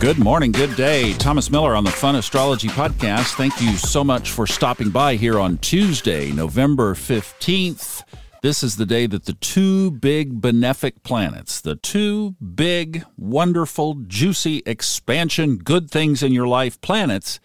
[0.00, 1.12] Good morning, good day.
[1.12, 3.34] Thomas Miller on the Fun Astrology Podcast.
[3.34, 8.02] Thank you so much for stopping by here on Tuesday, November 15th.
[8.40, 14.62] This is the day that the two big benefic planets, the two big, wonderful, juicy,
[14.64, 17.38] expansion, good things in your life planets,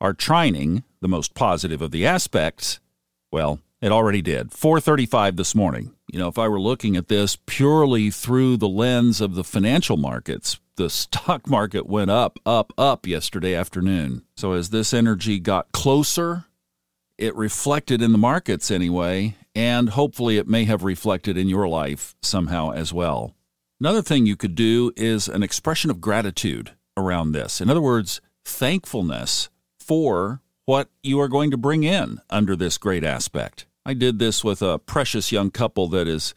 [0.00, 2.80] are trining the most positive of the aspects.
[3.30, 4.52] Well, it already did.
[4.52, 5.94] 435 this morning.
[6.12, 9.96] You know, if I were looking at this purely through the lens of the financial
[9.96, 14.22] markets, the stock market went up, up, up yesterday afternoon.
[14.34, 16.46] So as this energy got closer,
[17.18, 22.16] it reflected in the markets anyway, and hopefully it may have reflected in your life
[22.22, 23.34] somehow as well.
[23.78, 27.60] Another thing you could do is an expression of gratitude around this.
[27.60, 33.04] In other words, thankfulness for what you are going to bring in under this great
[33.04, 33.66] aspect.
[33.84, 36.32] I did this with a precious young couple that has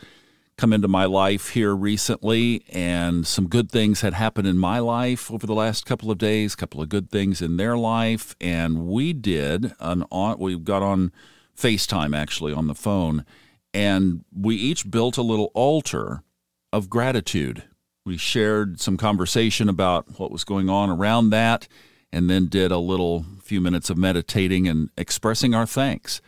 [0.63, 5.29] come into my life here recently, and some good things had happened in my life
[5.29, 8.87] over the last couple of days, a couple of good things in their life, and
[8.87, 11.11] we did an on we got on
[11.53, 13.25] FaceTime actually on the phone,
[13.73, 16.23] and we each built a little altar
[16.71, 17.63] of gratitude.
[18.05, 21.67] We shared some conversation about what was going on around that,
[22.09, 26.21] and then did a little few minutes of meditating and expressing our thanks.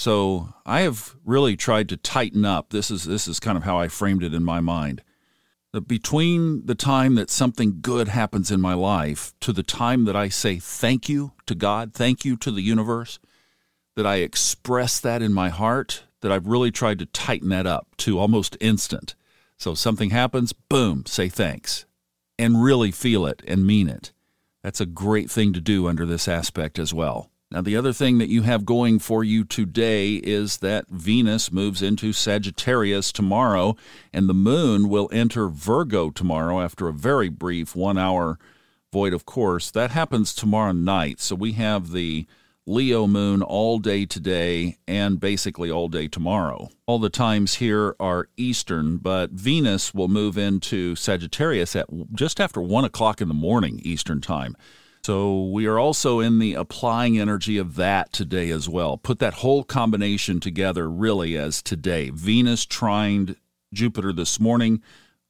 [0.00, 2.70] So I have really tried to tighten up.
[2.70, 5.02] This is this is kind of how I framed it in my mind.
[5.74, 10.16] That between the time that something good happens in my life to the time that
[10.16, 13.18] I say thank you to God, thank you to the universe,
[13.94, 17.88] that I express that in my heart, that I've really tried to tighten that up
[17.98, 19.14] to almost instant.
[19.58, 21.84] So something happens, boom, say thanks
[22.38, 24.12] and really feel it and mean it.
[24.62, 27.30] That's a great thing to do under this aspect as well.
[27.52, 31.82] Now, the other thing that you have going for you today is that Venus moves
[31.82, 33.74] into Sagittarius tomorrow,
[34.12, 38.38] and the moon will enter Virgo tomorrow after a very brief one hour
[38.92, 39.70] void of course.
[39.70, 41.20] That happens tomorrow night.
[41.20, 42.26] So we have the
[42.66, 46.68] Leo moon all day today and basically all day tomorrow.
[46.86, 52.60] All the times here are Eastern, but Venus will move into Sagittarius at just after
[52.60, 54.56] 1 o'clock in the morning Eastern time.
[55.02, 58.98] So we are also in the applying energy of that today as well.
[58.98, 62.10] Put that whole combination together really as today.
[62.10, 63.36] Venus trined
[63.72, 64.82] Jupiter this morning,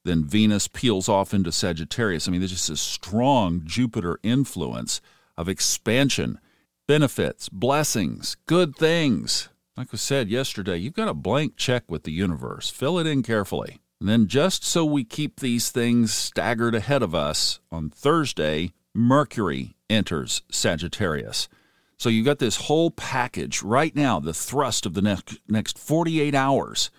[0.04, 2.26] then Venus peels off into Sagittarius.
[2.26, 5.00] I mean, there's just a strong Jupiter influence
[5.36, 6.41] of expansion,
[6.88, 9.50] benefits, blessings, good things.
[9.76, 12.70] Like I said yesterday, you've got a blank check with the universe.
[12.70, 13.78] Fill it in carefully.
[14.00, 19.77] And then, just so we keep these things staggered ahead of us, on Thursday, Mercury
[19.89, 21.49] enters Sagittarius.
[21.97, 24.21] So you've got this whole package right now.
[24.21, 26.91] The thrust of the next next 48 hours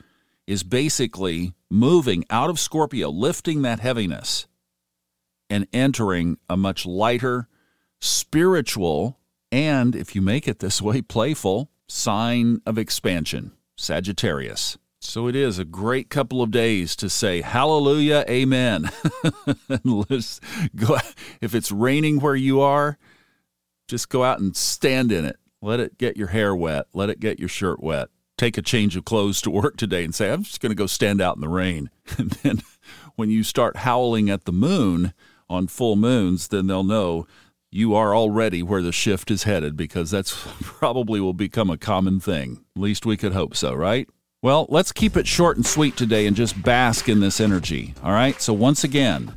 [0.46, 4.48] is basically moving out of Scorpio, lifting that heaviness
[5.50, 7.48] and entering a much lighter,
[8.00, 9.18] spiritual,
[9.52, 14.78] and if you make it this way, playful sign of expansion, Sagittarius.
[15.04, 18.92] So it is a great couple of days to say hallelujah, amen.
[19.84, 20.40] Let's
[20.76, 20.98] go.
[21.42, 23.00] If it's raining where you are,
[23.88, 25.38] just go out and stand in it.
[25.60, 26.86] Let it get your hair wet.
[26.94, 28.10] Let it get your shirt wet.
[28.38, 30.88] Take a change of clothes to work today and say, I'm just going to go
[30.88, 31.90] stand out in the rain.
[32.18, 32.62] And then
[33.16, 35.14] when you start howling at the moon
[35.50, 37.26] on full moons, then they'll know
[37.72, 42.20] you are already where the shift is headed because that's probably will become a common
[42.20, 42.64] thing.
[42.76, 44.08] At least we could hope so, right?
[44.44, 47.94] Well, let's keep it short and sweet today and just bask in this energy.
[48.04, 48.42] All right.
[48.42, 49.32] So, once again,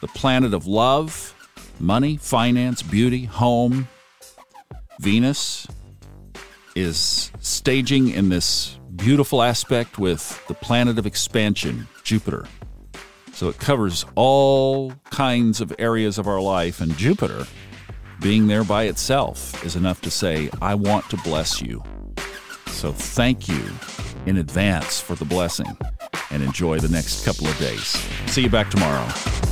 [0.00, 1.34] the planet of love,
[1.78, 3.86] money, finance, beauty, home,
[4.98, 5.66] Venus
[6.74, 12.46] is staging in this beautiful aspect with the planet of expansion, Jupiter.
[13.34, 17.46] So, it covers all kinds of areas of our life, and Jupiter,
[18.22, 21.82] being there by itself, is enough to say, I want to bless you.
[22.68, 23.62] So, thank you
[24.26, 25.76] in advance for the blessing
[26.30, 27.96] and enjoy the next couple of days.
[28.26, 29.45] See you back tomorrow.